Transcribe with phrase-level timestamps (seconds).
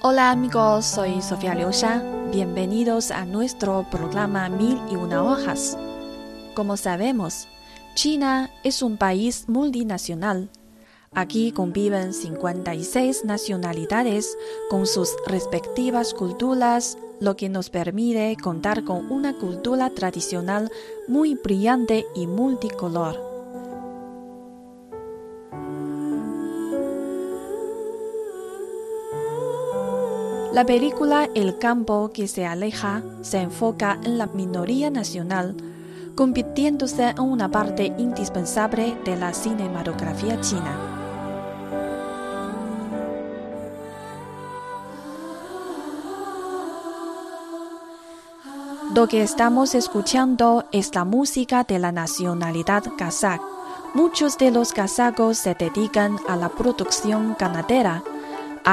[0.00, 2.04] Hola amigos, soy Sofía Liusha.
[2.30, 5.76] Bienvenidos a nuestro programa Mil y una hojas.
[6.54, 7.48] Como sabemos,
[7.96, 10.50] China es un país multinacional.
[11.12, 14.38] Aquí conviven 56 nacionalidades
[14.70, 20.70] con sus respectivas culturas, lo que nos permite contar con una cultura tradicional
[21.08, 23.27] muy brillante y multicolor.
[30.58, 35.56] La película El campo que se aleja se enfoca en la minoría nacional,
[36.16, 40.76] convirtiéndose en una parte indispensable de la cinematografía china.
[48.92, 53.40] Lo que estamos escuchando es la música de la nacionalidad kazak.
[53.94, 58.02] Muchos de los kazakos se dedican a la producción ganadera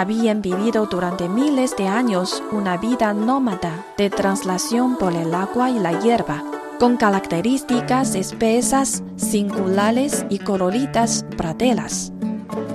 [0.00, 5.78] habían vivido durante miles de años una vida nómada de traslación por el agua y
[5.78, 6.42] la hierba,
[6.80, 12.12] con características espesas, singulares y coloridas praderas.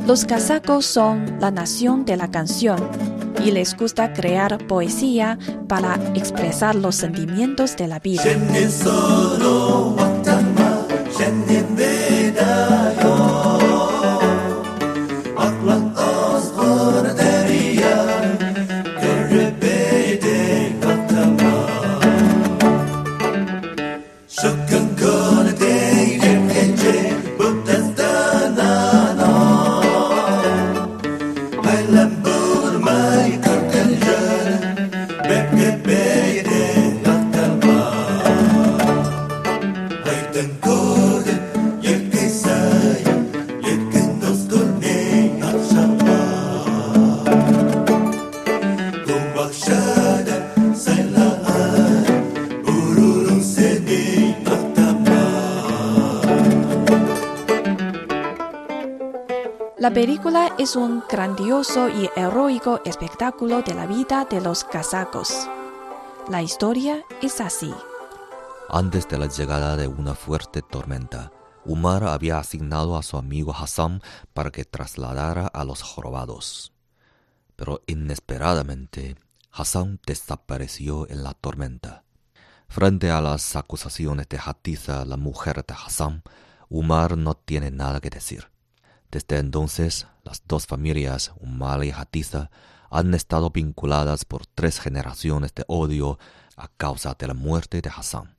[0.07, 2.79] Los casacos son la nación de la canción
[3.43, 8.23] y les gusta crear poesía para expresar los sentimientos de la vida.
[59.89, 65.49] La película es un grandioso y heroico espectáculo de la vida de los casacos.
[66.29, 67.73] La historia es así.
[68.69, 71.31] Antes de la llegada de una fuerte tormenta,
[71.65, 76.71] Umar había asignado a su amigo Hassan para que trasladara a los jorobados.
[77.55, 79.15] Pero inesperadamente,
[79.51, 82.03] Hassan desapareció en la tormenta.
[82.67, 86.21] Frente a las acusaciones de Hatiza, la mujer de Hassan,
[86.69, 88.51] Umar no tiene nada que decir.
[89.11, 92.51] Desde entonces, las dos familias, Umar y Hatiza,
[92.91, 96.19] han estado vinculadas por tres generaciones de odio
[96.55, 98.35] a causa de la muerte de Hassan.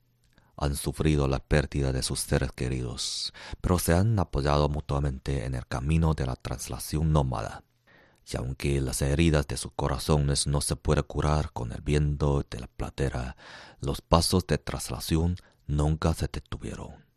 [0.56, 5.66] Han sufrido la pérdida de sus seres queridos, pero se han apoyado mutuamente en el
[5.66, 7.64] camino de la traslación nómada.
[8.31, 12.60] Y aunque las heridas de sus corazones no se pueden curar con el viento de
[12.60, 13.37] la platera,
[13.81, 17.09] los pasos de traslación nunca se detuvieron.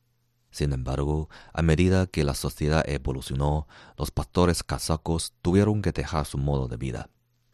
[0.54, 6.38] Sin embargo, a medida que la sociedad evolucionó, los pastores casacos tuvieron que dejar su
[6.38, 7.10] modo de vida.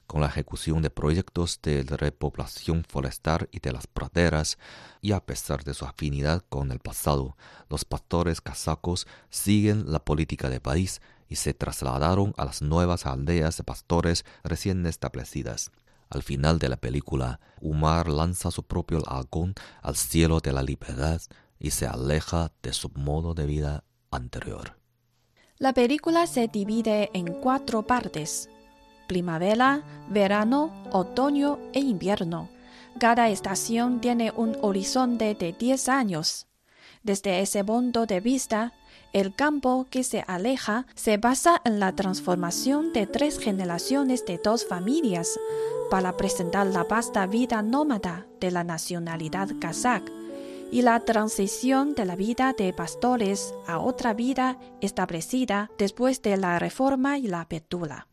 [0.06, 4.58] Con la ejecución de proyectos de repoblación forestal y de las praderas,
[5.00, 7.38] y a pesar de su afinidad con el pasado,
[7.70, 13.56] los pastores casacos siguen la política del país y se trasladaron a las nuevas aldeas
[13.56, 15.72] de pastores recién establecidas.
[16.10, 21.22] Al final de la película, Umar lanza su propio halcón al cielo de la libertad
[21.60, 24.78] y se aleja de su modo de vida anterior.
[25.58, 28.50] La película se divide en cuatro partes.
[29.08, 32.50] Primavera, verano, otoño e invierno.
[32.98, 36.48] Cada estación tiene un horizonte de 10 años.
[37.04, 38.74] Desde ese punto de vista,
[39.12, 44.66] el campo que se aleja se basa en la transformación de tres generaciones de dos
[44.66, 45.40] familias
[45.90, 50.12] para presentar la vasta vida nómada de la nacionalidad kazak
[50.72, 56.60] y la transición de la vida de pastores a otra vida establecida después de la
[56.60, 58.08] reforma y la petula.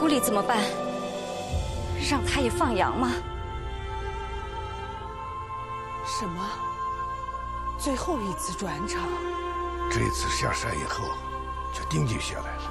[0.00, 0.56] 孤立怎么办？
[2.10, 3.12] 让他也放羊吗？
[6.06, 6.42] 什么？
[7.78, 9.02] 最后一次转场？
[9.90, 11.04] 这次下山以后，
[11.74, 12.62] 就定居下来了。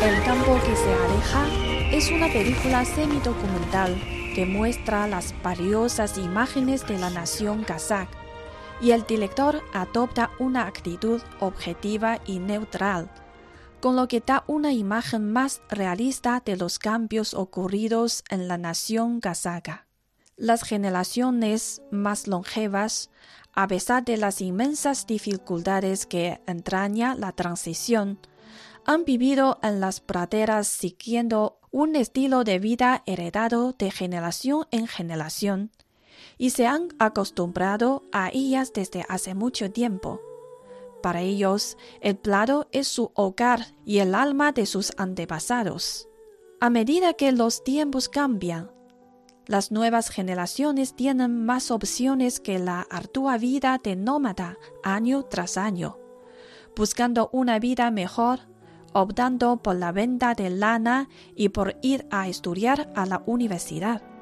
[0.00, 1.44] El campo que se aleja
[1.90, 3.96] es una película semi-documental
[4.32, 8.06] que muestra las valiosas imágenes de la nación kazak
[8.80, 13.10] y el director adopta una actitud objetiva y neutral,
[13.80, 19.20] con lo que da una imagen más realista de los cambios ocurridos en la nación
[19.20, 19.86] kazaka.
[20.36, 23.10] Las generaciones más longevas,
[23.52, 28.18] a pesar de las inmensas dificultades que entraña la transición,
[28.84, 35.70] han vivido en las praderas siguiendo un estilo de vida heredado de generación en generación
[36.44, 40.20] y se han acostumbrado a ellas desde hace mucho tiempo.
[41.02, 46.06] Para ellos, el plato es su hogar y el alma de sus antepasados.
[46.60, 48.70] A medida que los tiempos cambian,
[49.46, 55.96] las nuevas generaciones tienen más opciones que la ardua vida de nómada año tras año,
[56.76, 58.40] buscando una vida mejor,
[58.92, 64.13] optando por la venta de lana y por ir a estudiar a la universidad.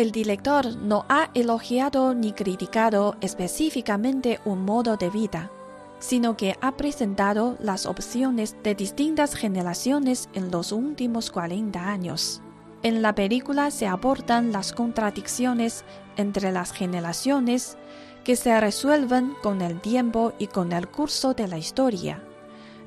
[0.00, 5.50] El director no ha elogiado ni criticado específicamente un modo de vida,
[5.98, 12.40] sino que ha presentado las opciones de distintas generaciones en los últimos 40 años.
[12.82, 15.84] En la película se abordan las contradicciones
[16.16, 17.76] entre las generaciones
[18.24, 22.24] que se resuelven con el tiempo y con el curso de la historia.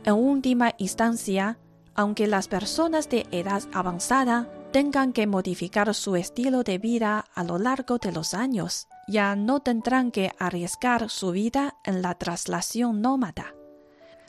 [0.04, 1.60] En última instancia,
[1.94, 7.60] aunque las personas de edad avanzada tengan que modificar su estilo de vida a lo
[7.60, 13.54] largo de los años, ya no tendrán que arriesgar su vida en la traslación nómada.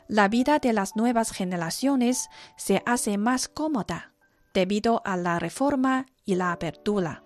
[0.06, 4.12] La vida de las nuevas generaciones se hace más cómoda
[4.52, 7.25] debido a la reforma y la apertura.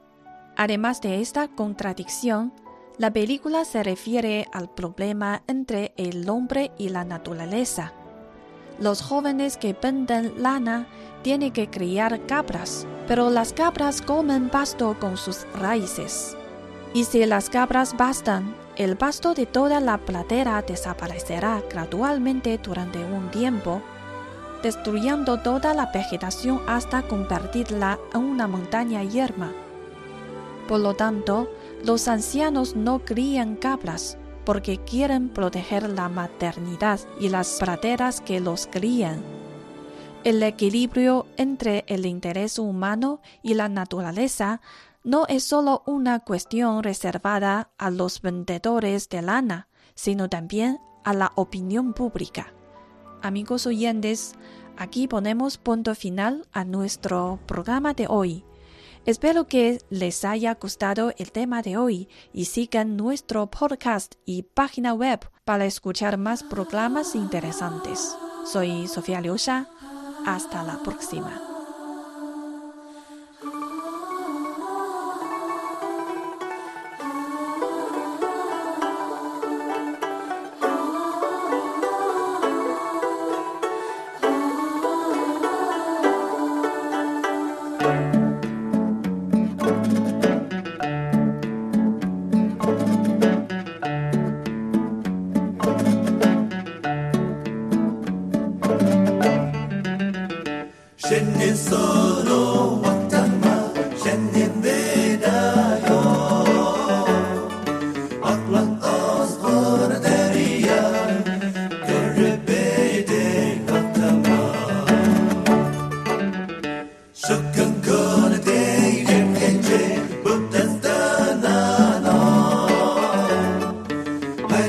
[0.56, 2.53] Además de esta contradicción,
[2.99, 7.94] la película se refiere al problema entre el hombre y la naturaleza.
[8.81, 10.87] Los jóvenes que venden lana
[11.23, 16.37] tienen que criar cabras, pero las cabras comen pasto con sus raíces.
[16.95, 23.33] Y si las cabras bastan, el pasto de toda la pradera desaparecerá gradualmente durante un
[23.33, 23.83] tiempo,
[24.63, 29.53] destruyendo toda la vegetación hasta convertirla en una montaña yerma.
[30.69, 31.51] Por lo tanto,
[31.85, 38.67] los ancianos no crían cabras porque quieren proteger la maternidad y las praderas que los
[38.67, 39.23] crían.
[40.25, 44.62] El equilibrio entre el interés humano y la naturaleza
[45.05, 51.33] no es solo una cuestión reservada a los vendedores de lana, sino también a la
[51.35, 52.55] opinión pública.
[53.21, 54.33] Amigos oyentes,
[54.79, 58.47] aquí ponemos punto final a nuestro programa de hoy.
[59.08, 64.93] Espero que les haya gustado el tema de hoy y sigan nuestro podcast y página
[64.93, 68.14] web para escuchar más programas interesantes.
[68.44, 69.66] Soy Sofía Liusha.
[70.26, 71.48] Hasta la próxima.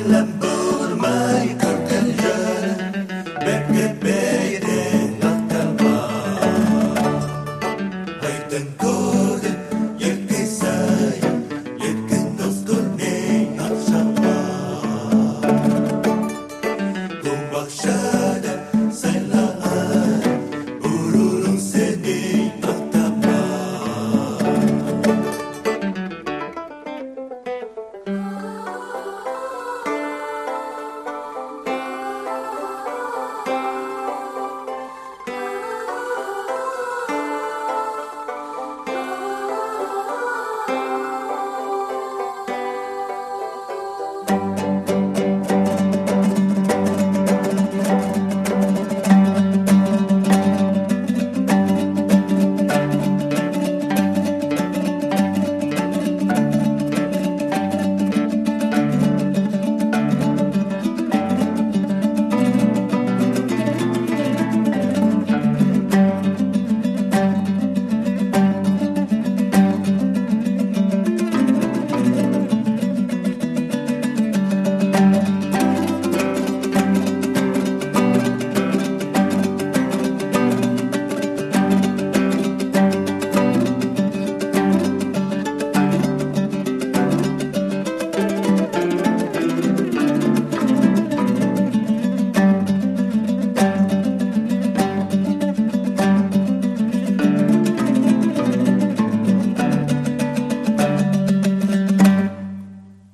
[0.09, 1.68] let Lamborghini.